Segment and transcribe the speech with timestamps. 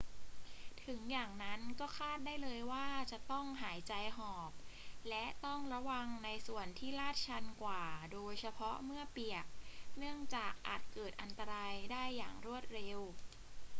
[0.83, 4.51] ถึงอย่างนั้นก็คาดได้เลยว่าจะต้องหายใจหอบ
[5.09, 7.83] และต้องระวังในส่วนที่ลาดชันกว่า
[8.13, 9.45] โดยเฉพาะเมื่อเปียก
[9.97, 12.99] เนื่องจากอาจเกิดอันตรายได้อย่างรวดเร็ว